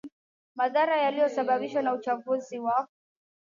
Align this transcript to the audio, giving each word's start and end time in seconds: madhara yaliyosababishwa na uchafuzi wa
madhara 0.55 0.97
yaliyosababishwa 0.97 1.81
na 1.81 1.93
uchafuzi 1.93 2.59
wa 2.59 2.87